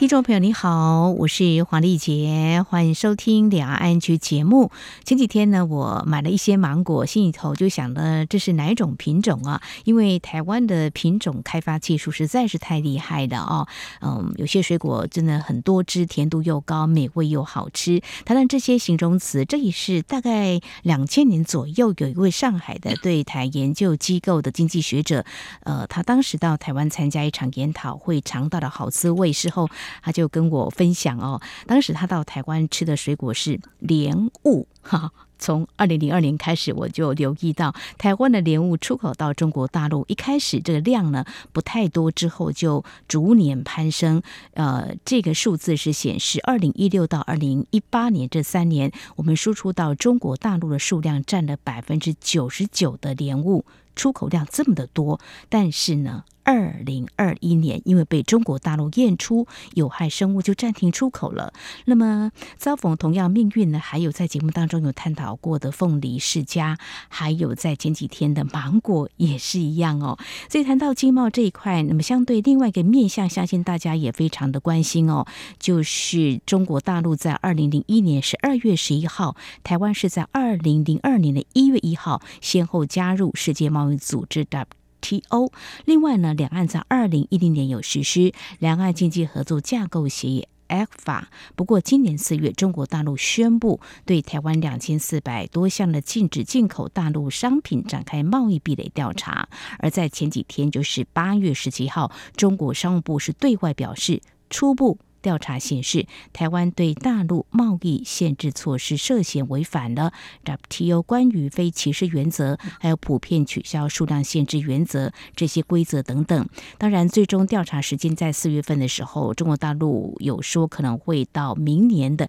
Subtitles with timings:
[0.00, 4.70] 听众朋友你好，我是黄丽杰，欢迎收听两岸区节目。
[5.04, 9.60] 前几天呢，我买了一些芒果，心里头就想了，这是哪一种品种啊？
[9.84, 13.68] 因为台湾的品种开发技术实在是太厉害了哦。
[14.00, 18.00] 嗯，有些水果真的很多汁，甜度又高，美味又好吃。
[18.24, 25.26] 谈谈这些形容词，这也是大概两千年左右，有一位上海的对台研究机构的经济学者，
[25.64, 29.68] 呃，他当时到台湾参加一场研讨会，尝到了好滋味，事后。
[30.02, 35.10] 他就跟我分享哦，当时他到台湾吃的水果是莲雾哈。
[35.42, 44.22] 从二零零二年开始，我就留意到台湾的莲雾出口到中国大陆，一开始这个量呢不太多，之后就逐年攀升。
[44.52, 53.64] 呃，这个数字是显示二零一六到二零一八年这三年，我们输出到中国大陆的数量占了百分之九十九的莲雾。
[53.96, 61.52] 出口量这么的多，但是呢，二零二一年因为被中国大陆验出有害生物，就暂停出口了。
[61.84, 63.78] 那么遭逢同样命运呢？
[63.78, 70.18] 还有在节目当中有探讨过的凤梨世家，还有在前几天的芒果也是一样哦。
[70.48, 75.26] 所以谈到经贸这一块，那么相对另外一个面向，相信大家也非常的关心哦，
[75.58, 84.66] 就是中国大陆在二零零一年十二月十一号，台湾是在二零零二年的一月一号，先后加入世界贸易组织的
[85.00, 85.52] T.O.
[85.84, 91.30] 另外呢，两岸在二零一零年有实施两岸经济合作架构协议 F 法。
[91.56, 99.48] 不过今年四月，中国大陆宣布对台湾两千四百多项的禁止进口大陆商品展开贸易壁垒调查。
[99.78, 104.98] 而在前几天，就是八月十七号，中国商务部是对外表示初步。
[105.22, 110.12] 调查显示，台湾对大陆贸易限制措施涉嫌违反了
[110.44, 116.48] WTO 关于非歧视原则，还有普遍取消数量限制原则这些规则等等。
[116.78, 122.28] 当然，最终调查时间在四月份的时候，中国大陆有说可能会到明年的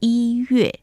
[0.00, 0.80] 一月。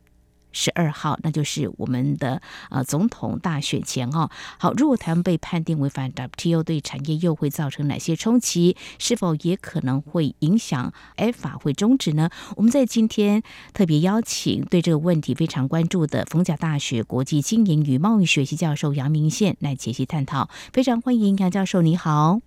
[0.52, 4.30] 十二号，那就是我们的呃总统大选前哦。
[4.58, 8.76] 好，如果台湾被判定违反 WTO，对产业又会造成哪些冲击？
[8.98, 12.30] 是否也可能会影响 ECFA 会终止呢？
[12.56, 13.44] 我们在今天
[13.74, 20.50] 特别邀请对这个问题非常关注的逢甲大学国际经营与贸易学系教授杨明宪来解析探讨。
[20.74, 22.40] 非常欢迎杨教授，你好。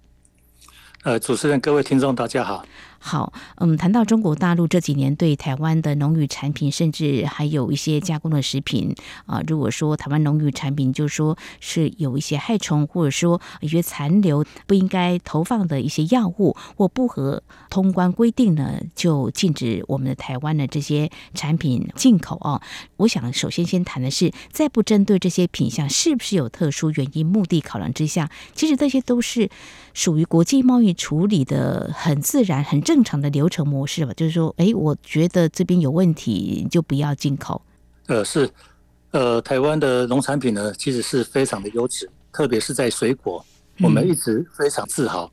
[1.04, 2.64] 呃，主持人，各位听众，大家好。
[3.04, 8.94] 好，嗯，谈到中国大陆这几年对台湾的农渔产品，甚至还有一些加工的食品
[9.26, 22.62] 啊、如果说台湾农渔产品，就说是有一些害虫，或者说一些残留不应该投放的一些药物，或不合通关规定呢，就禁止我们的台湾的这些产品进口哦。
[22.98, 29.50] 我想首先先谈的是，在不针对这些品项是不是有特殊原因、目的考量之下，其实这些都是
[29.92, 32.91] 属于国际贸易处理的很自然、很正。
[32.92, 37.62] 正常的流程模式吧，就是说，哎，我觉得这边有问题，就不要进口。
[38.06, 38.46] 呃，是，
[39.12, 43.42] 呃，台湾的农产品呢，其实是非常的优质，特别是在水果，
[43.80, 45.32] 我们一直非常自豪。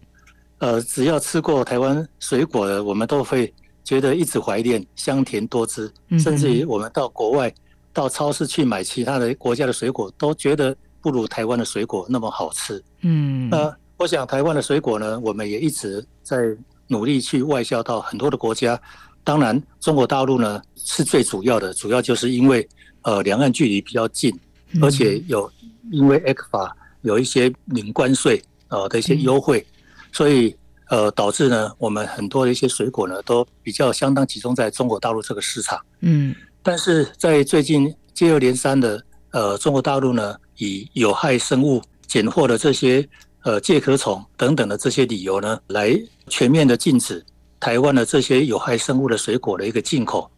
[0.60, 3.54] 嗯、呃，只要吃过台湾水果的，我们都会
[3.84, 5.92] 觉得一直怀念，香甜多汁。
[6.18, 7.54] 甚至于我们到国外，
[7.92, 12.82] 到超市去买其他的国家的水果，都觉得不如台湾的水果那么好吃。
[13.02, 16.56] 嗯，呃，我想台湾的水果呢，我们也一直在。
[16.90, 18.80] 努力去外销到很多的国家，
[19.24, 22.68] 当然中国大陆呢是最主要的，主要就是因为
[23.04, 24.34] 呃两岸距离比较近，
[24.82, 25.50] 而且有
[25.92, 26.72] 因为 ECFA
[27.04, 29.64] 有一些零关税呃的一些优惠，
[30.12, 30.56] 所以
[30.90, 35.80] 呃导致呢我们很多的一些水果呢都比较相当集中在中国大陆这个市场。
[36.00, 39.00] 嗯，但是在最近接二连三的
[39.32, 43.08] 呃中国大陆呢以有害生物检获的这些。
[43.44, 47.26] 呃，介壳虫等等的这些理由呢，来全面的禁止
[47.58, 50.30] 台湾的这些有害生物的水果的一个进口。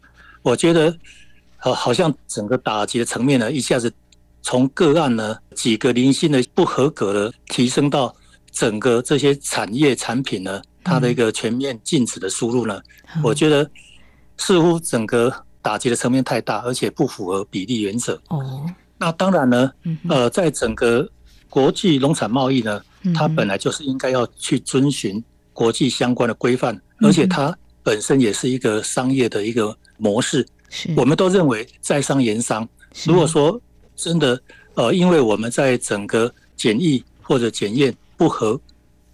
[0.44, 0.96] 我觉得，
[1.64, 3.92] 呃，好像整个打击的层面呢，一下子
[4.44, 8.16] 从个案呢几个零星的不合格的，提升到
[8.52, 12.80] 整个这些产业产品呢，它的一个全面禁止的输入呢，
[13.24, 13.68] 我觉得
[14.38, 15.34] 似乎整个
[15.64, 18.14] 打击的层面太大，而且不符合比例原则。
[18.30, 18.64] 哦，
[19.00, 19.72] 那当然呢，
[20.08, 21.10] 呃，在整个
[21.50, 22.80] 国际农产贸易呢。
[23.14, 30.46] 它本来就是应该要去遵循国际相关的规范，而且它本身也是一个商业的一个模式。
[30.96, 32.68] 我们都认为在商言商。
[33.06, 33.60] 如果说
[33.96, 34.42] 真的
[34.76, 38.60] 呃，因为我们在整个检疫或者检验不合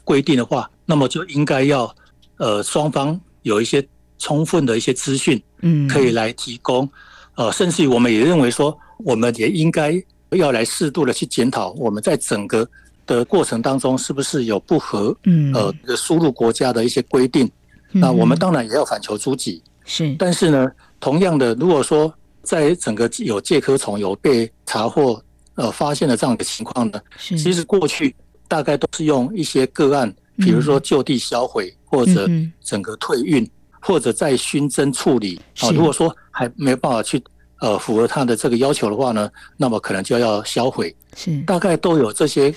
[0.03, 1.93] 规定的话，那么就应该要
[2.37, 3.85] 呃双方有一些
[4.19, 6.87] 充分的一些资讯，嗯，可以来提供。
[7.35, 9.99] 呃，甚至于我们也认为说，我们也应该
[10.31, 12.67] 要来适度的去检讨，我们在整个
[13.07, 17.49] 的过程当中是不是有不合，嗯，呃，输入国家的一些规定。
[17.91, 19.63] 那我们当然也要反求诸己。
[19.85, 20.69] 是，但是呢，
[20.99, 22.13] 同样的，如果说
[22.43, 25.19] 在整个有介壳虫有被查获、
[25.55, 28.13] 呃发现的这样的情况呢，其实过去
[28.47, 32.29] 大概都是用一些个案，比如说就地销毁，或者
[32.61, 33.49] 整个退运，
[33.79, 35.39] 或者再熏蒸处理。
[35.61, 37.23] 啊，如果说还没有办法去
[37.59, 40.95] 呃符合他的这个要求的话呢，那么可能就要销毁。
[41.15, 42.53] 是，大概都有这些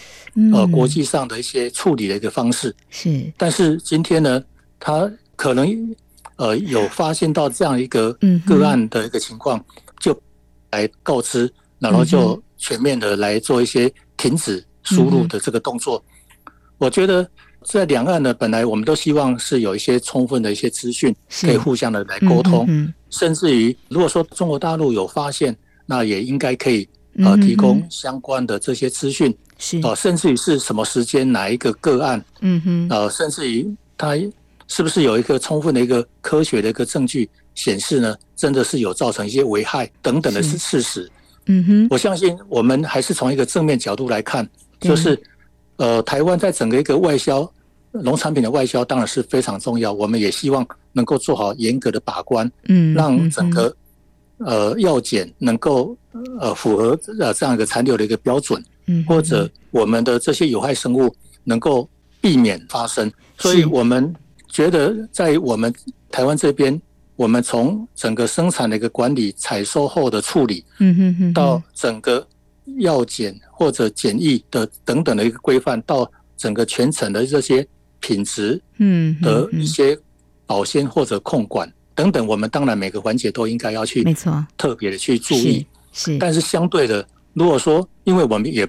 [0.53, 2.75] 呃国际上的一些处理的一个方式。
[2.91, 4.43] 是，但是今天呢，
[4.79, 5.97] 他可能。
[6.37, 8.17] 呃，有发现到这样一个
[8.47, 9.63] 个案的一个情况，
[9.99, 10.19] 就
[10.71, 16.03] 来告知，然后就全面的来做一些停止输入的这个动作。
[16.79, 17.29] 我觉得
[17.65, 33.67] 在两岸呢，本来我们都希望是有一些充分的一些资讯，可以互相的来沟通，甚至于如果说中国大陆有发现，那也应该可以呃提供相关的这些资讯，是哦，甚至于是什么时间哪一个个案，嗯哼，呃，甚至于
[33.97, 34.17] 它。
[34.73, 38.15] 是不是有一个充分的一个科学的一个证据显示呢？
[38.37, 41.11] 真的是有造成一些危害等等的是事实。
[41.47, 44.49] 嗯哼，我相信我们还是从一个正面角度来看，
[44.79, 45.21] 就是
[45.81, 47.51] 呃，台湾在整个一个外销
[47.93, 53.75] 农产品的外销当然是非常重要，我们也希望能够做好严格的把关，嗯，让整个
[54.39, 55.97] 呃药检能够
[56.39, 61.13] 呃符合呃这样一个残留的一个标准，嗯，或者我们的这些有害生物
[61.45, 61.89] 能够
[62.21, 64.15] 避免发生，所以我们。
[64.53, 65.73] 觉得在我们
[66.11, 66.75] 台湾这边，
[67.15, 72.27] 我们从整个生产的一个管理、采收后的处理，嗯哼哼，到整个
[72.79, 77.67] 药检或者检疫的等等的一个规范，到整个全程的这些
[78.01, 79.99] 品质，嗯的一些
[80.47, 85.67] 保鲜或者控管等等，我们当然每个环节都应该要去，没错，特别的去注意。
[85.93, 88.69] 是，但是相对的，如果说，因为我们也。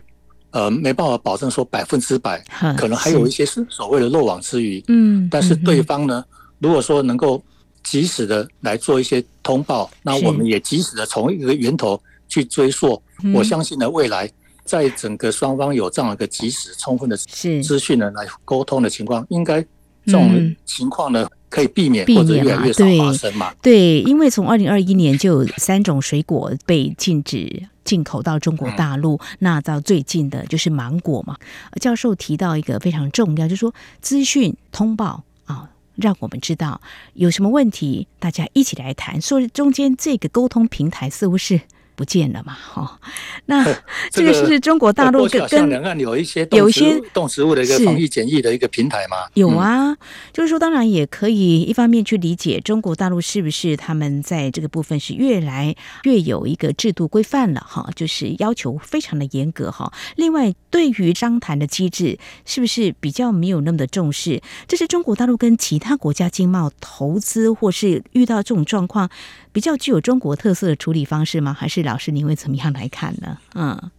[0.54, 2.44] 呃，没办法保证说百分之百，
[2.78, 4.84] 可能还有一些是所谓的漏网之鱼。
[4.90, 6.26] 嗯，但是对方呢，
[6.60, 7.42] 如果说能够
[7.86, 13.02] 及时的来做一些通报，那我们也及时的从一个源头去追溯。
[13.34, 14.30] 我相信呢，未来
[14.64, 19.62] 在整个双方有这样一个及时充分的资讯呢来沟通的情况，应该
[20.06, 23.54] 这种情况呢可以避免或者越来越少发生嘛？
[23.62, 27.68] 对，因为从二零二一年就有三种水果被禁止。
[27.84, 31.36] 进口到中国大陆，那到最近的就是芒果嘛。
[31.82, 36.80] 教授提到一个非常重要，就是说资讯通报啊，让我们知道
[37.16, 39.20] 有什么问题，大家一起来谈。
[39.20, 41.60] 说中间这个沟通平台似乎是。
[41.96, 42.54] 不见了嘛？
[42.54, 43.00] 哈，
[43.46, 43.64] 那
[44.10, 49.18] 这个是中国大陆跟跟两岸有一些有一些动植物的一个防疫检疫的一个平台吗？
[49.34, 49.96] 有啊，
[50.34, 59.92] 就是说，当然也可以一方面去理解中国大陆是不是他们在这个部分是越来越有一个制度规范了哈，就是要求非常的严格哈。
[60.16, 64.42] 另外，对于商谈的机制是不是比较没有那么的重视？
[64.68, 69.10] 这是中国大陆跟其他国家经贸投资或是遇到这种状况
[69.52, 71.54] 比较具有中国特色的处理方式吗？
[71.54, 73.38] 还是老师，您会怎么样来看呢？
[73.56, 73.92] 嗯，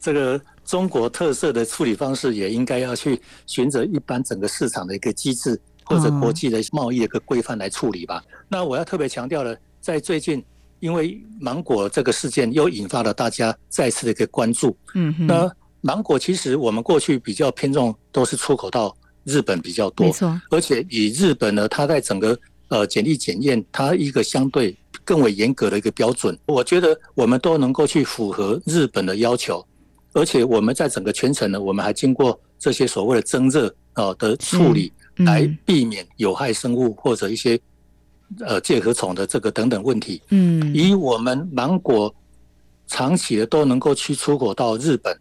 [0.00, 8.18] 这个中国特色的处理方式也应该要去循着一般整个市场的一个机制或者国际的贸易的一个规范来处理吧。
[8.18, 10.42] 哦、那我要特别强调的，在最近
[10.80, 14.76] 因为芒果这个事件又引发了大家再次的一个关注。
[14.94, 15.50] 嗯哼，那
[15.82, 22.38] 芒果其实我们过去比较偏重都是出口到日本比较多，没错，而且以日本呢，它在整个
[22.68, 24.74] 呃检疫检验，它一个相对。
[25.06, 29.64] 更为严格的一个标准，我觉得我们都能够去符合日本的要求，
[30.12, 37.58] 而且我们在整个全程呢，我们还经过这些所谓的增热啊的处理，来避免有害生物或者一些
[38.40, 40.20] 呃介壳虫的这个等等问题。
[40.30, 42.12] 嗯，以我们芒果
[42.88, 45.16] 长期的都能够去出口到日本，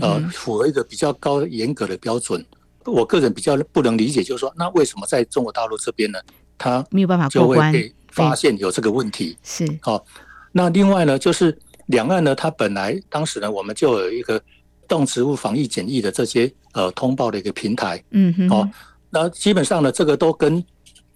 [0.00, 2.44] 呃，符合一个比较高严格的标准。
[2.84, 6.18] 我个人比较不能理解，就是说，那为什么在中国大陆这边呢，
[6.56, 7.72] 它没有办法过关？
[8.10, 9.66] 发现有这个问题是。
[9.80, 10.04] 好，
[10.52, 14.40] 那另外呢，就是两岸呢，它本来当时呢，我们就有一个
[14.86, 18.68] 动植物防疫检疫的这些呃通报的一个平台，嗯哼，好，
[19.10, 20.62] 那基本上呢，这个都跟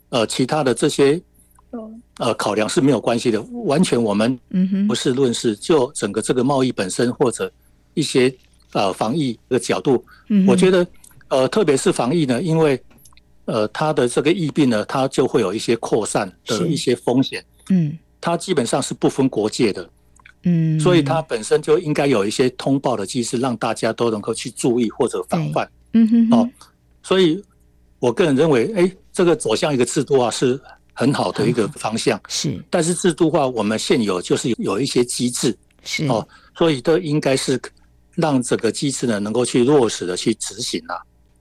[0.08, 1.20] 呃其他的这些
[2.18, 4.38] 呃考量是没有关系的，完全我们
[4.88, 7.50] 不是论事，就整个这个贸易本身或者
[7.94, 8.34] 一些
[8.72, 10.04] 呃防疫的角度，
[10.46, 10.86] 我觉得
[11.28, 12.80] 呃特别是防疫呢，因为。
[13.46, 17.44] 呃，它的这个疫病呢，它就会有一些扩散的一些风险。
[17.70, 19.88] 嗯，它基本上是不分国界的。
[20.44, 25.70] 嗯，所以它本身就应该有一些通报的机制，让大家都能够去注意或者防范。
[25.92, 26.50] 嗯哼，哼，哦，
[27.02, 27.42] 所以
[27.98, 30.60] 我个人认为，哎，这个走向一个制度化，是
[30.92, 32.20] 很好的一个方向。
[32.28, 36.26] 是，但是制度化我们现有就是有一些机制，是哦，
[36.58, 37.58] 所以都应该是
[38.14, 40.96] 让整个机制呢能够去落实的去执行啊。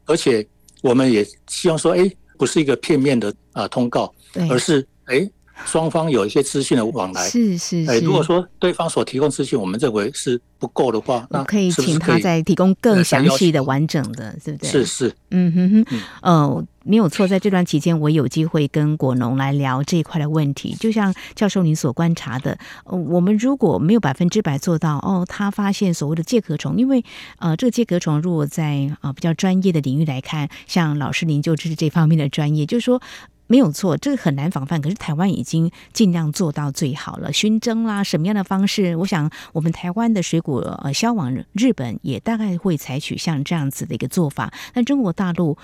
[0.06, 0.46] 而且
[0.84, 5.28] 我们也希望说，哎，不是一个片面的啊通告，对，而是哎。
[5.66, 7.92] 双方有一些资讯的往来，是是是。
[7.92, 14.70] 哎，如果说对方所提供资讯，我们认为是不够的话，那可以请他再提供更详细的、完整的，对不对？
[14.70, 17.28] 是是，嗯哼哼，呃，没有错。
[17.28, 20.76] 在这段期间，我有机会跟果农来聊这一块的问题。
[20.80, 27.04] 就像教授您所观察的，呃，我们如果没有百分之百做到，哦，他发现所谓的介壳虫，因为
[27.40, 33.02] 呃，这个介壳虫如果在啊、呃、比较专业的领域来看，像老师您就是这方面的专业，就是说。
[33.48, 34.82] 没有错，这个很难防范。
[34.82, 38.96] 可是台湾已经尽量做到最好了，熏蒸啦，什么样的方式？
[38.96, 44.52] 我想我们台湾的水果呃销往日本也大概会采取像这样子的一个做法。
[44.74, 45.58] 那中国大陆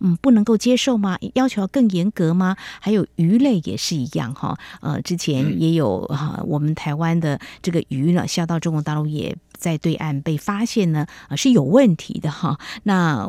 [0.00, 1.18] 嗯不能够接受吗？
[1.34, 2.56] 要求要更严格吗？
[2.80, 4.58] 还有鱼类也是一样哈。
[4.80, 9.36] 呃，之前也有哈、呃，我们台湾的这个鱼呢销到中国大陆也。
[9.66, 12.56] 在对岸被发现呢，呃，是有问题的哈。
[12.84, 13.28] 那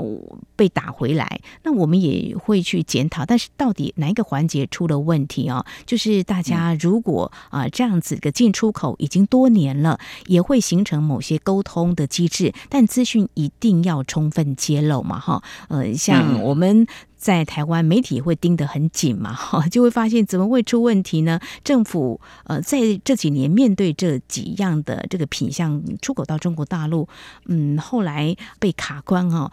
[0.55, 3.25] 被打回来，那我们也会去检讨。
[3.25, 5.65] 但是到底哪一个环节出了问题啊？
[5.87, 15.41] 就是大家如果啊这样子的进出口已经多年了，也会形成某些沟通的机制，但资讯一定要充分揭露嘛哈。
[15.69, 16.85] 呃，像我们。
[17.17, 21.39] 在台湾，媒体会盯得很紧嘛，哈， 就会发现怎么会出问题呢？
[21.63, 27.09] 政府呃，在这几年面对这几样的这个品相出口到中国大陆，
[27.47, 29.51] 嗯，后来被卡关哈，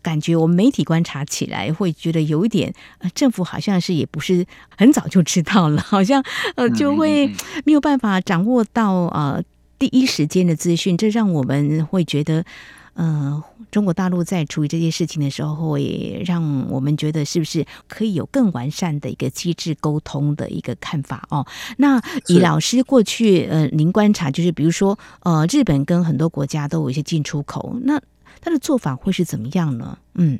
[0.00, 6.24] 感觉我们媒体观察起来会觉得有一点，呃政府好像是也不是很早就知道了， 好像
[6.56, 7.30] 呃就会
[7.64, 9.42] 没有办法掌握到呃
[9.78, 12.44] 第一时间的资讯，这让我们会觉得。
[12.94, 21.46] 呃，中国大陆在处理这件事情的时候，会让我们觉得是不是可以有更完善的一个机制沟通的一个看法哦？
[21.78, 27.98] 那以老师过去呃，您观察就是，比如说呃，日本跟很多国家都有一些进出口，那
[28.42, 29.96] 他的做法会是怎么样呢？
[30.16, 30.38] 嗯，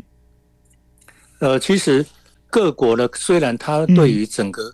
[1.39, 2.05] 呃，其实
[2.51, 4.71] 各国呢，虽然它对于整个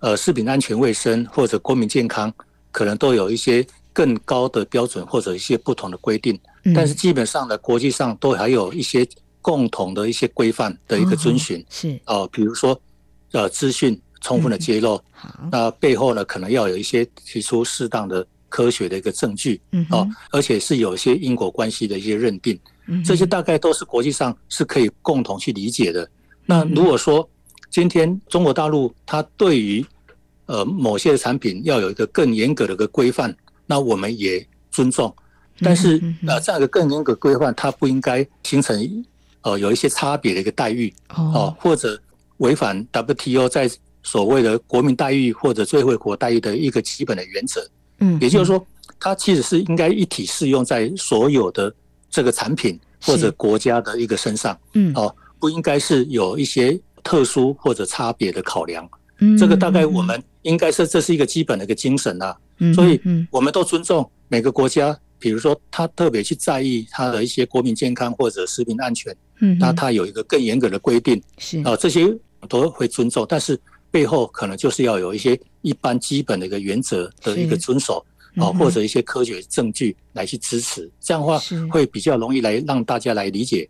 [0.00, 2.34] 呃食品安全卫生或者国民健康，
[2.72, 6.36] 可能都有一些更高的标准或者一些不同的规定。
[6.74, 9.06] 但是基本上呢，国际上都还有一些
[9.40, 12.00] 共同的一些规范的一个遵循，哦、是。
[12.06, 12.80] 哦，比如说
[13.32, 26.08] 呃资讯充分的揭露，嗯、那背后呢可能要有一些提出适当的科学的一个证据，嗯哦，而且是有一些因果关系的一些认定，嗯，这些大概都是国际上是可以共同去理解的。
[26.46, 27.28] 那如果说
[27.70, 29.84] 今天中国大陆它对于
[30.46, 33.34] 呃某些产品要有一个更严格的一个规范，
[33.66, 35.12] 那我们也尊重。
[35.60, 39.04] 但是呃，这样一个更严格规范，它不应该形成
[39.42, 42.00] 呃有一些差别的一个待遇哦，或者
[42.38, 43.70] 违反 WTO 在
[44.02, 47.64] 所谓的国民待遇或者最惠国待遇的一个基本的原则。
[47.98, 48.66] 嗯，也就是说，
[48.98, 51.72] 它其实是应该一体适用在所有的
[52.10, 54.58] 这个产品或者国家的一个身上。
[54.72, 58.88] 嗯，哦，不应该是有一些特殊或者差别的考量。
[59.18, 62.36] 嗯，这个大概我们应该是这是一个基本的一个精神啊。
[62.58, 64.98] 嗯，所以我们都尊重每个国家。
[65.22, 71.60] 比如说，他特别去在意他的一些国民健康或者食品安全，嗯，那他有一个更严格的规定，是。
[71.62, 72.12] 啊，这些
[72.48, 73.56] 都会尊重，但是
[73.88, 83.68] 背后可能就是要有一些一般基本的一个原则的一个遵守，啊，或者一些科学证据来去支持，这样的话会比较容易来让大家来理解。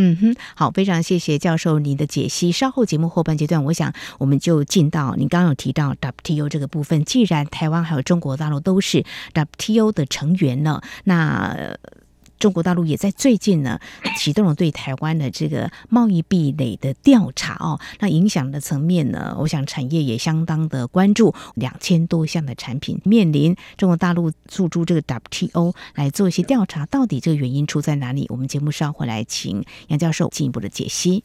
[0.00, 2.52] 嗯哼，好，非常谢谢教授您的解析。
[2.52, 7.04] 稍后节目后半阶段，我想我们就进到您刚刚有提到 WTO 这个部分。
[7.04, 11.76] 既然台湾还有中国大陆都是 WTO 的成员呢，那。
[12.38, 13.78] 中国大陆也在最近呢
[14.16, 28.26] 启动了对台湾的这个贸易壁垒的调查哦，那影响的层面呢，我想产业也相当的关注，两千多项的产品面临中国大陆诉诸这个 WTO 来做一些调查，到底这个原因出在哪里？
[28.28, 31.24] 我们节目稍后来请杨教授进一步的解析。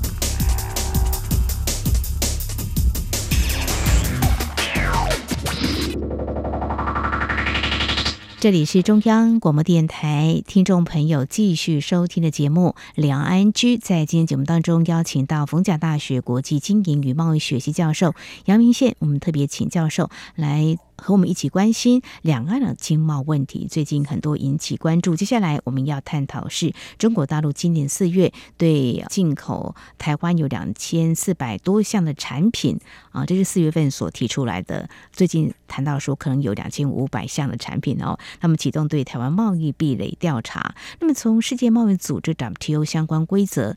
[8.41, 13.77] 这里是中央广播电台，听众朋友继续收听的节目《两岸居》。
[13.79, 20.75] 在今天节目当中，邀请到逢甲大学国际经营与贸易学系教授杨明宪，我们特别请教授来。
[21.01, 23.67] 和我们一起关心两岸的经贸问题。
[23.67, 25.15] 最近很多引起关注。
[25.15, 32.79] 接下来我们要探讨是中国大陆今年四月对进口台湾有两千四百多项的产品
[33.09, 34.87] 啊，这是四月份所提出来的。
[35.11, 40.75] 最近谈到说可能有两千五百项的产品哦，那么启动对台湾贸易壁垒调查。
[40.99, 43.75] 那么从世界贸易组织 WTO 相关规则。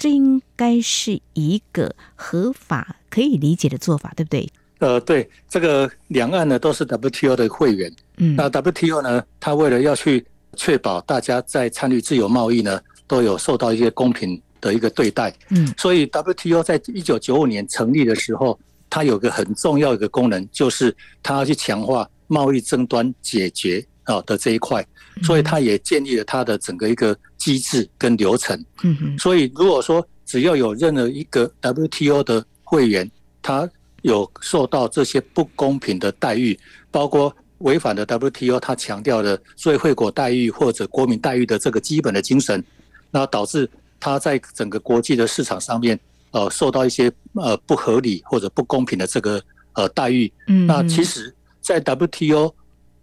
[0.00, 4.48] 这应该是一个合法可以理解的做法，对不对？
[4.78, 10.24] 呃，对，这个两岸呢都是 WTO 的会员，嗯，那 WTO 呢，它为了要去
[10.56, 18.58] 确保大家在参与自由贸易呢，都有受到一些公平的一个对待，嗯，所以 WTO 在一九九五年成立的时候，
[18.88, 24.86] 它有个很重要一个功能，就是它要去强化贸易争端解决啊的这一块。
[25.24, 28.56] 所以它也建立了它的整个一个机制跟流程。
[28.84, 33.10] 嗯所以如果说只要有任何一个 WTO 的会员，
[33.42, 33.68] 他
[34.02, 36.58] 有受到这些不公平的待遇，
[36.90, 42.62] 包括违反了 WTO 他强调的所谓会国待遇或者国民待遇的这个基本的精神，
[43.10, 45.98] 那导致他在整个国际的市场上面，
[46.30, 50.32] 呃，受到一些呃不合理或者不公平的这个呃待遇。
[50.46, 52.54] 嗯那其实，在 WTO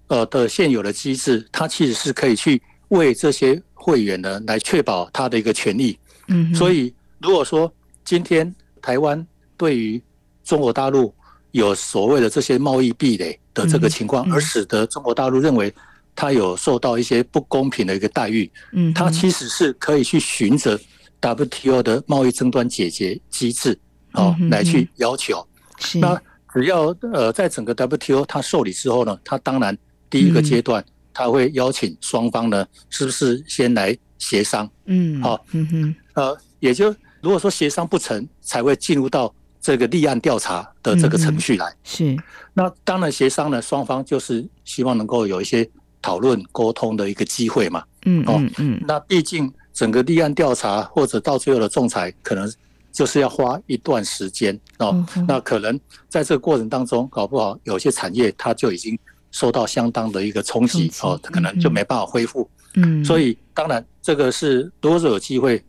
[0.08, 6.00] 呃的现有的机制，它其实是可以去为这些会员呢来确保他的一个权利。
[6.30, 7.72] 嗯，所以如果说
[8.06, 9.26] 今天台湾
[9.58, 10.02] 对于
[10.46, 11.14] 中国大陆
[11.52, 15.74] 有所谓的这些贸易壁垒的这个情况，而使得中国大陆认为
[16.16, 20.80] 它有受到一些不公平的一个待遇，嗯，它其实是可以去循着
[21.20, 23.78] WTO 的贸易争端解决机制
[24.14, 25.46] 哦来去要求。
[25.80, 26.18] 是，那
[26.54, 29.78] 只要呃在整个 WTO 它受理之后呢，它当然。
[30.08, 34.70] 第一个阶段，它会邀请双方呢，是不是先来协商？
[34.86, 39.34] 嗯，好，嗯哼，呃，也就如果说协商不成，才会进入到
[39.66, 41.74] 这个立案调查的这个程序来。
[41.84, 42.16] 是，
[42.54, 45.68] 那当然协商呢，双方就是希望能够有一些
[46.04, 47.84] 讨论沟通的一个机会嘛。
[48.06, 52.48] 嗯，哦，嗯，那毕竟整个立案调查或者到最后的仲裁，可能
[52.92, 55.04] 就是要花一段时间哦。
[55.28, 58.96] 那可能在这个过程当中，搞不好有些产业它就已经。
[59.32, 62.50] 受到相当的一个冲击哦，可能就没办法恢复。
[62.76, 65.62] 嗯，所以当然这个是如果有机会，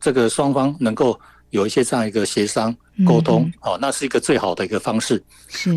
[0.00, 2.74] 这个双方能够有一些这样一个协商
[3.06, 5.22] 沟通哦，那是一个最好的一个方式。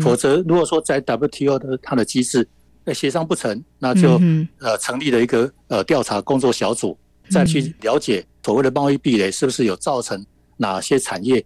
[0.02, 2.46] 否则如果说在 WTO 的它的机制
[2.94, 4.20] 协商不成，那就
[4.58, 6.96] 呃成立了一个呃调查工作小组，
[7.30, 10.24] 再去了解所谓的贸易壁垒是不是有造成
[10.56, 11.44] 哪些产业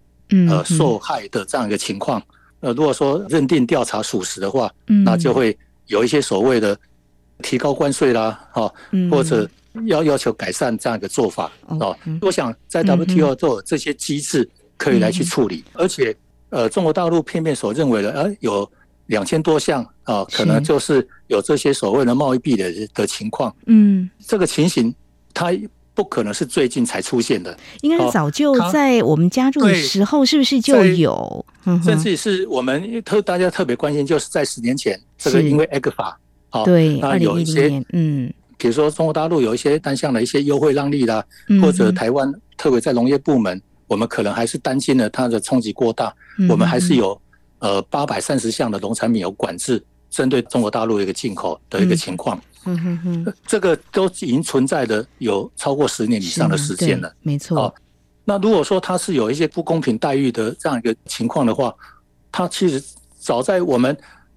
[0.48, 2.22] 呃受害的这样一个情况。
[2.60, 4.70] 呃，如果说认定调查属实的话，
[5.04, 6.78] 那就会有一些所谓的
[7.42, 8.72] 提高关税啦，哈，
[9.10, 9.48] 或者。
[9.88, 11.94] 要要求改善这样一个做法哦。
[12.22, 16.14] 我想在 WTO 做这些机制可以来去处理，而且
[16.50, 18.70] 呃，中国大陆片面所认为的，呃，有
[19.06, 23.54] 两千多项啊，可能就是有这些所谓的贸易壁垒的情况。
[23.66, 24.94] 嗯，这个情形
[25.34, 25.52] 它。
[25.96, 31.46] 不可能是最近才出现的，应该是早就在我们加入的时候，是不是就有？
[31.82, 36.14] 甚至是我们特大家特别关心，就是在十年前，这个因为 ECFA
[36.50, 41.24] 好，对，那有一些嗯，比如说中国大陆有一些单项的一些优惠让利啦，
[41.62, 46.14] 或者台湾特别在农业部门，我们可能还是担心了它的冲击过大，
[46.49, 47.20] 我们还是有
[47.59, 52.40] 呃八百三十项的农产品有管制，针对中国大陆的一个进口的一个情况。
[52.64, 57.72] 嗯哼哼，这个都已经存在的有超过十年以上的时间了，没错。
[58.25, 61.72] 那如果说它是有一些不公平待遇的这样一个情况的话，
[62.33, 62.83] 它其实
[63.20, 63.96] 早在我们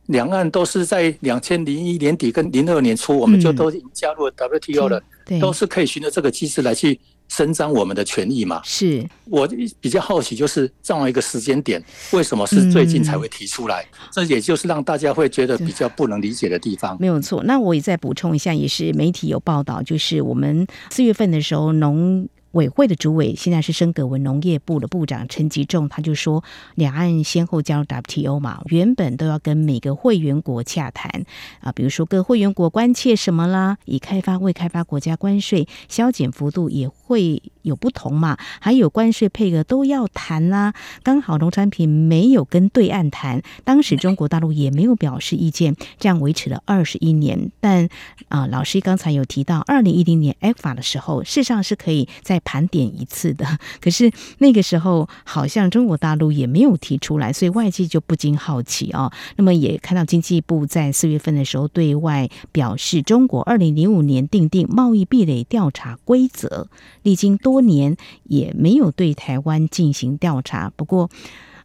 [0.09, 5.01] 两岸都是在两千零一年底跟零二年初，我们就都已经加入了 WTO 了，
[5.41, 6.99] 都是可以循着这个机制来去。
[7.31, 8.59] 伸张我们的权益嘛？
[8.65, 9.47] 是我
[9.79, 11.79] 比较好奇，就是这样一个时间点，
[12.11, 13.85] 为什么是最近才会提出来？
[14.11, 16.97] 这也就是让大家会觉得比较不能理解的地方。
[16.99, 22.27] 没有错，那我也再补充一下，也是媒体有报道，就是我们四月份的时候农。
[22.51, 26.43] 委会的主委现在是升格为农业部的部长陈吉仲，他就说，
[26.75, 31.25] 两岸先后加入 WTO 嘛，原本都要跟每个会员国洽谈
[31.59, 40.73] 啊，比如说各会员国关切什么啦，已开发未开发国家关税削减幅度也会有不同嘛，还有关税配额都要谈啦。
[41.03, 47.51] 刚好农产品没有跟对岸谈，当时中国大陆也没有表示意见，这样维持了二十一年。
[47.59, 47.89] 但
[48.27, 53.45] 啊，老师刚才有提到，二零一零年 f 法的时候，事实上是可以再盘点一次的，
[53.81, 59.11] 可是那个时候好像中国大陆也没有提出来，所以外界就不禁好奇、哦。
[59.35, 66.67] 那么也看到经济部在四月份的时候对外表示，中国二零零五年订定贸易壁垒调查规则，
[67.03, 70.71] 历经多多年也没有对台湾进行调查。
[70.75, 71.09] 不过，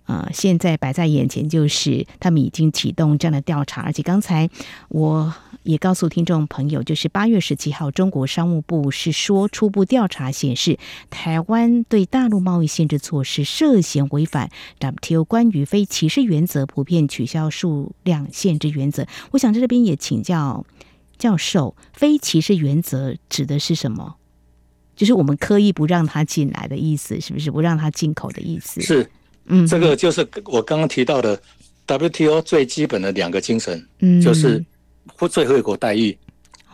[0.07, 4.49] 呃，现在摆在眼前就是他们已经启动这样的调查，而且刚才
[4.88, 10.79] 我也告诉听众朋友，就是八月十七号，中国商务部是说初步调查显示，
[11.11, 14.49] 台湾对大陆贸易限制措施涉嫌违反
[14.81, 19.07] WTO 关于非歧视原则、普遍取消数量限制原则。
[19.33, 20.64] 我想在这边也请教
[21.18, 24.16] 教授，非歧视原则指的是什么？
[24.96, 27.50] 就是我们刻意不让他进来的意思，是不是？
[27.50, 28.80] 不让他进口的意思？
[28.80, 29.09] 是，
[29.46, 31.40] 嗯，这个就是我刚刚提到的
[31.87, 34.64] WTO 最基本的两个精神，嗯，就是
[35.16, 36.16] 不最惠国待遇，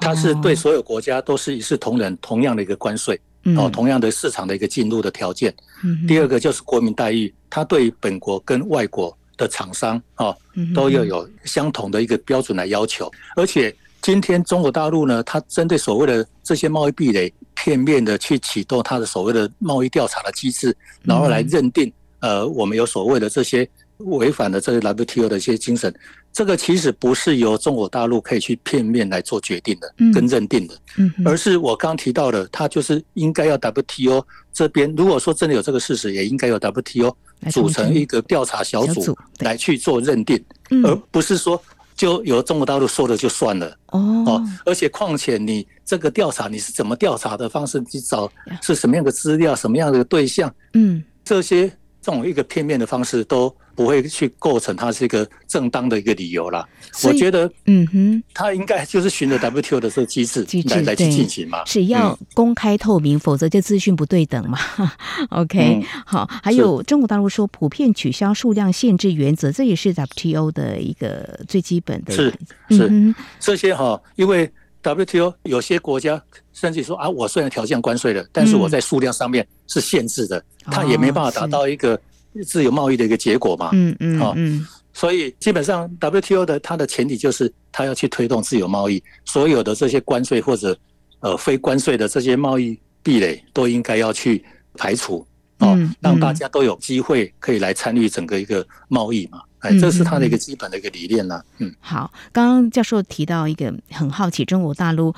[0.00, 3.18] 它是对所有国家都是一视同仁，同样的一个关税，
[3.56, 5.52] 哦，同样的市场的一个进入的条件。
[5.82, 10.36] 嗯，第二个就是国民待遇，它对本国跟外国的厂商哦，
[10.74, 13.10] 都要有相同的一个标准来要求。
[13.34, 17.32] 而且今天中国大陆呢，它针对所谓的这些贸易壁垒。
[17.62, 25.94] 片面的去启动它的所谓的贸易调查的机制，然后来认定，呃，我们有所谓的这些违反的这些 WTO 的一些精神，
[26.32, 30.74] 这个其实不是由中国大陆可以去片面来做决定的，跟认定的，
[31.22, 37.14] 而是我刚提到的，它就是应该要 WTO 这边，如果说真的有这个事实，也应该由 WTO
[37.52, 40.42] 组成一个调查小组来去做认定，
[40.82, 41.62] 而不是说。
[42.00, 43.76] 就由中国大陆说了就算了。
[43.88, 48.26] 哦，而且况且你这个调查你是怎么调查的方式，去找
[48.62, 51.68] 是什么样的资料，什么样的对象，嗯，这些
[52.00, 56.68] 这种一个片面的方式都不会去构成它是一个正当的一个理由啦。
[57.02, 64.58] 我觉得，嗯哼，它应该就是循着 WTO 的这个机制来来去进行嘛，是要公开透明，否则就资讯不对等嘛。
[65.30, 72.12] OK，好，还有中国大陆说普遍取消数量限制原则，这也是 WTO 的一个最基本的。
[72.12, 72.34] 是
[72.68, 74.46] 是，这些哈，因为
[74.82, 81.98] WTO 有些国家甚至说啊，我虽然条件关税了，但是我在数量上面是限制的，它也没办法达到一个。
[82.44, 90.76] 自由贸易的一个结果嘛，嗯嗯，好，嗯所以基本上 WTO 的它的前提就是它要去推动自由贸易，所有的这些关税或者
[91.20, 95.26] 呃非关税的这些贸易壁垒都应该要去排除，
[95.58, 101.44] 哦，让大家都有机会可以来参与整个一个贸易嘛，哎，这是它的一个基本的一个理念啦。
[101.58, 105.14] 嗯，好，刚刚教授提到一个很好奇，中国大陆。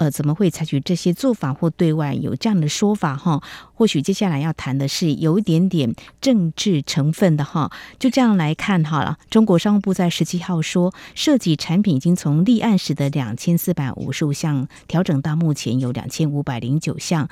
[0.00, 3.42] 呃，怎么会采取这些做法或对外有这样的说法哈？
[3.74, 7.70] 或许接下来要谈的是有一点点政治成分的哈。
[7.98, 17.28] 就这样来看好了，中国商务部在十七号说，涉及产品已经从立案时的两千四百五十五项调整到目前有两千五百零九项。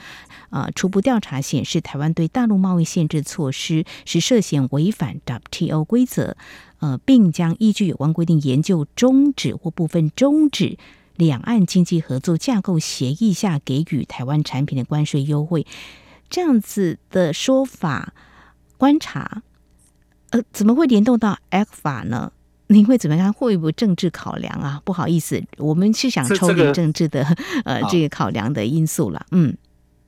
[0.51, 6.37] 啊，初步调查显示，台湾对大陆贸易限制措施是涉嫌违反 WTO 规则，
[6.81, 10.77] 呃，并将依据有关规定研究终止或部分终止。
[11.19, 15.67] 两岸经济合作架构协议下给予台湾产品的关税优惠，
[16.31, 18.15] 这样子的说法
[18.77, 19.43] 观察，
[20.31, 22.33] 呃，怎么会联动到 ECFA 呢？
[22.69, 23.33] 您会怎么看？
[23.33, 24.81] 会不会政治考量啊？
[24.85, 27.25] 不好意思，我们是想抽离政治的，
[27.65, 29.27] 呃，这个考量的因素了。
[29.33, 29.53] 嗯，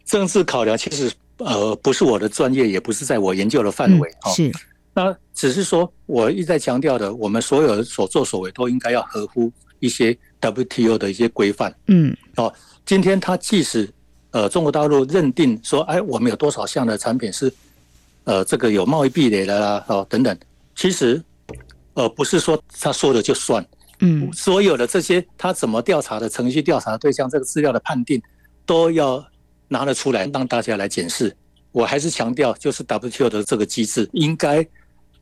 [0.04, 4.08] 政治考量其实呃不是我的专业，也不是在我研究的范围。
[4.26, 4.52] 嗯、是，
[4.94, 10.16] 那只是说我一直在强调的，我们所有的所作所为都应该要合乎一些。
[10.40, 12.52] WTO 的一些规范，嗯，哦，
[12.86, 13.88] 今天他即使
[14.30, 17.52] 呃中国大陆认定说，哎，我们有多少项的产品是
[18.24, 20.36] 呃这个有贸易壁垒的啦，哦等等，
[20.74, 21.22] 其实
[21.94, 23.64] 呃不是说他说的就算，
[24.00, 28.20] 嗯，所有的这些他怎么调查的程序、调查的对象、这个资料的判定，
[28.64, 29.22] 都要
[29.68, 31.36] 拿得出来让大家来检视。
[31.72, 34.66] 我还是强调，就是 WTO 的这个机制应该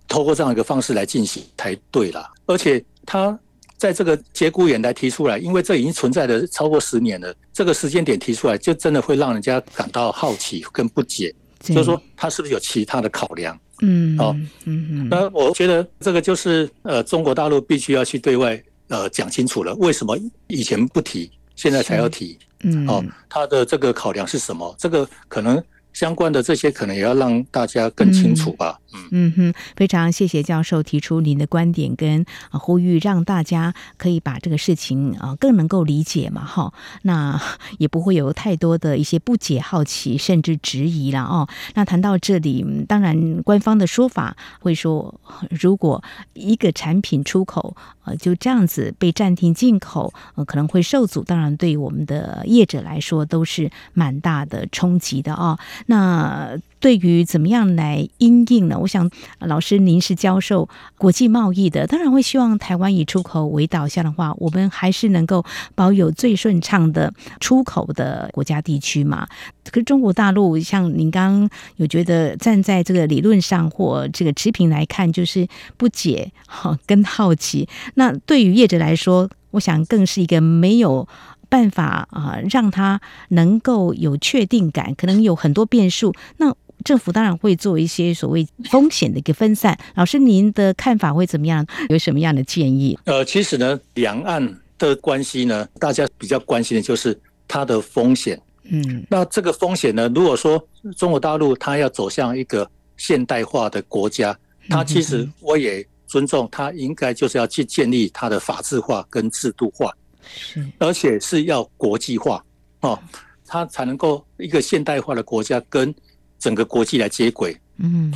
[0.06, 3.36] 透过这样一个方式来进行才对啦，而且他。
[3.78, 13.58] 在这个节骨眼来提出来，因为这已经存在了超过十年了，这个时间点提出来，就真的会让人家感到好奇跟不解，就是说他是不是有其他的考量？
[13.80, 15.08] 嗯，哦，嗯嗯。
[15.08, 22.36] 那我觉得这个就是呃，中国大陆必须要去对外呃讲清楚了，为什么以前不提，现在才要提？
[22.64, 24.74] 嗯，哦，他的这个考量是什么？
[24.76, 25.62] 这个可能。
[25.94, 28.78] 相关的这些可能也要让大家更清楚吧。
[29.10, 36.72] 嗯哼，非常谢谢教授提出您的观点跟呼吁，让大家可以把这个事情啊更能够理解嘛哈。
[37.02, 37.40] 那
[37.78, 41.48] 也不会有太多的一些不解、好奇甚至质疑了哦。
[41.74, 45.20] 那谈到这里，当然官方的说法会说，
[45.50, 46.02] 如果
[46.34, 51.22] 一个产品出口呃就这样子被暂停进口，呃可能会受阻。
[51.22, 55.58] 当然，对于我们的业者来说都是蛮大的冲击的哦。
[55.86, 58.77] 那对于怎么样来因应呢？
[58.80, 59.10] 我想
[59.40, 69.26] 老师您是教授国际贸易的，当然会希望台湾以出口为导向的话，我们还是能够保有最顺畅的出口的国家地区嘛。
[69.70, 77.68] 可是中国大陆，像您刚刚有觉得站在这个理论上或这个持平来看，就是不解哈跟好奇。
[77.94, 81.06] 那对于业者来说，我想更是一个没有
[81.48, 86.14] 办法啊，让他能够有确定感，可能有很多变数。
[86.38, 86.54] 那
[86.88, 89.78] 政府当然会做一些所谓风险的一个分散。
[89.94, 91.66] 老师，您的看法会怎么样？
[91.90, 92.98] 有什么样的建议？
[93.04, 97.14] 呃，其实呢，两岸的关系呢，大家比较关心的就是
[97.46, 98.40] 它的风险。
[98.62, 104.34] 嗯，那这个风险呢，如果说中国大陆它要走向一个现代化的国家，
[104.70, 109.92] 它其实我也尊重，它应该就是要去建立它的法治化跟制度化。
[110.22, 112.42] 是，而且是要国际化
[112.80, 112.98] 哦，
[113.46, 115.94] 它才能够一个现代化的国家跟
[116.38, 118.12] 整个国际来接轨，嗯，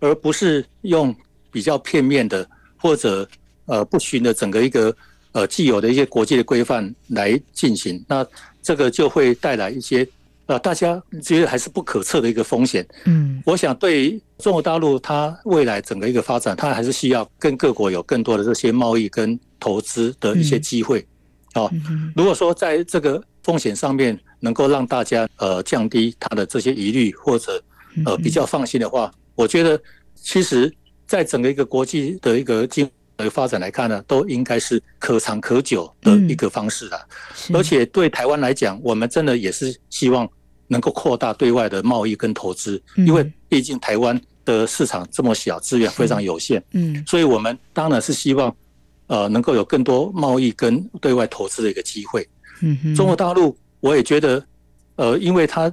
[0.00, 1.14] 而不是用
[1.50, 3.28] 比较片面的或者
[3.66, 4.94] 呃不循的整个一个
[5.32, 8.26] 呃既有的一些国际的规范来进行，那
[8.62, 10.06] 这个就会带来一些
[10.46, 12.86] 呃大家觉得还是不可测的一个风险。
[13.04, 21.06] 嗯，我想对中国大陆它未来整个一个发展，它还是需要跟各国有更多的这些贸易跟投资的一些机会。
[21.54, 21.70] 哦，
[22.16, 27.62] 如果说在这个风险上面能够让大家呃降低他的这些疑虑，或者
[28.06, 29.80] 呃比较放心的话，我觉得
[30.14, 30.72] 其实
[31.06, 37.06] 在整个一个国际的一个经济发展来看呢，都应该是可长可久的一个方式了。
[37.52, 40.28] 而且对台湾来讲，我们真的也是希望
[40.68, 46.62] 能够扩大对外的贸易跟投资，因为毕竟台湾的市场这么小，资源非常有限。
[46.72, 48.54] 嗯，所以我们当然是希望。
[49.08, 52.26] 呃，能够有更多贸易跟对外投资的一个机会。
[52.62, 54.44] 嗯哼，中国大陆我也觉得，
[54.96, 55.70] 呃，因为它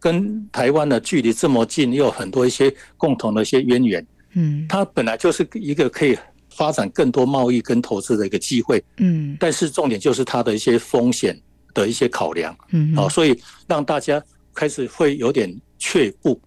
[0.00, 4.06] 跟台湾的距离这么近，又有很多一些共同的一些渊源。
[4.34, 6.18] 嗯，它本来就是一个可以
[6.50, 8.82] 发展更多贸易跟投资的一个机会。
[8.96, 11.38] 嗯，但是重点就是它的一些风险
[11.72, 12.56] 的一些考量。
[12.72, 14.22] 嗯，啊，所以让大家
[14.54, 16.40] 开始会有点却步。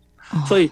[0.48, 0.70] 所以，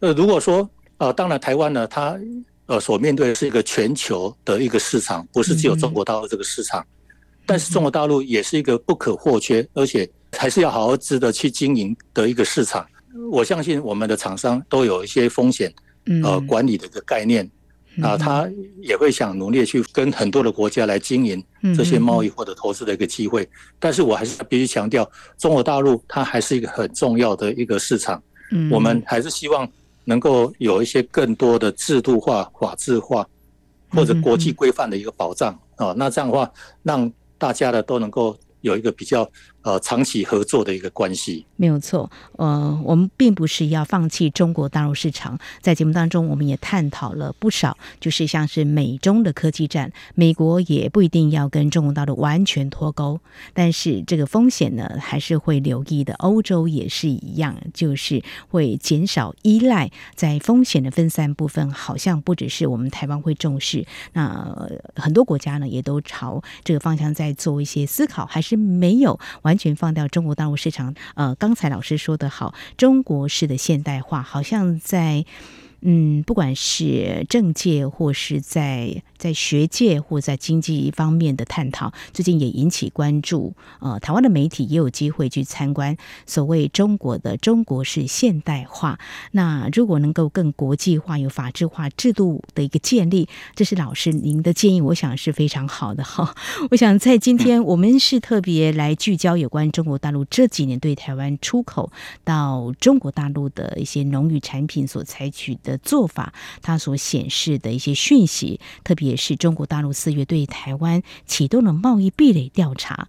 [0.00, 2.18] 呃，如果说，呃，当然台湾呢，它。
[2.66, 6.86] 呃，所面对的是一个全球的一个市场，不是只有中国大陆这个市场。
[7.50, 12.86] 但是中国大陆也是一个不可或缺，而且还是要好好值得去经营的一个市场。
[13.32, 15.74] 我相信我们的厂商都有一些风险
[16.22, 17.44] 呃管理的一个概念
[18.00, 18.48] 啊，他
[18.80, 21.44] 也会想努力去跟很多的国家来经营
[21.76, 23.48] 这些贸易或者投资的一个机会。
[23.80, 28.22] 但是我还是必须强调，中国大陆它还是一个很重要的一个市场。
[28.70, 29.68] 我们还是希望。
[30.04, 33.24] 能够有一些更多的制度化、法治化，
[33.90, 36.50] 或者国际规范的一个保障啊，那这样的话，
[36.82, 37.08] 让
[37.40, 38.38] 大家呢都能够。
[38.60, 39.28] 有一个比较
[39.62, 42.10] 呃长期合作的一个关系，没有错。
[42.36, 53.18] 呃，我们并不是要放弃中国大陆市场，在节目当中我们也探讨了不少，就是像是美中的科技战，美国也不一定要跟中国大陆完全脱钩，
[53.54, 56.12] 但是这个风险呢还是会留意的。
[56.16, 68.50] 欧洲也是一样，就是会减少依赖，在风险的分散部分，好像不只是我们台湾会重视，那很多国家呢也都朝这个方向在做一些思考，还是。
[68.50, 70.94] 是没有完完全放掉中国大陆市场。
[71.16, 75.24] 呃，刚才老师说的好，中国式的现代化好像在。
[75.82, 83.54] 嗯，不管是政界或是在在学界或在经济方面的探讨，最近也引起关注。
[83.80, 88.98] 呃，台湾的媒体也有机会去参观所谓中国的中国式现代化。
[89.32, 96.34] 那如果能够更国际化、有法制化制度的一个建立，这是老师您的建议，我想是非常好的哈。
[96.70, 101.90] 我想在今天 我们是特别来聚焦有关中国大陆这几年对台湾出口
[102.22, 105.69] 到中国大陆的一些农渔产品所采取的。
[105.70, 113.08] 的做法，它所显示的一些讯息，特别是中国大陆四月对台湾启动了贸易壁垒调查，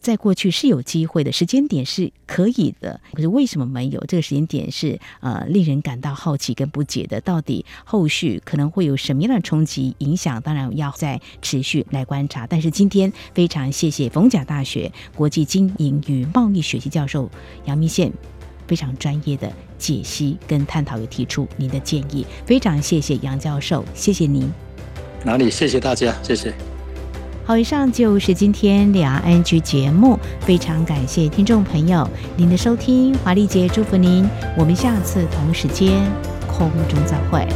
[0.00, 4.02] 在过去是有机会的，时间点是可以的，可是为什么没有？
[4.08, 10.42] 这个时间点是呃令人感到好奇跟不解的，到底后续可能会有什么样的冲击影响？
[10.42, 12.46] 当然要再持续来观察。
[12.48, 17.30] 但是今天非常谢谢逢甲大学国际经营与贸易学系教授
[17.66, 18.12] 杨明宪。
[18.72, 24.50] 非常专业的解析跟探讨，也提出您的建议，非常谢谢杨教授，谢谢您。
[25.22, 25.50] 哪里？
[25.50, 26.54] 谢谢大家，谢谢。
[27.44, 36.10] 好，以上就是今天两岸 ING 节目，非常感谢听众朋友您的收听，华丽姐祝福您，我们下次同时间
[36.48, 37.46] 空中再会。